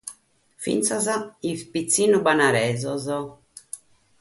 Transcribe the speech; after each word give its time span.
Finas 0.67 1.03
sos 1.07 1.61
pitzinnos 1.75 2.23
banaresos. 2.27 3.07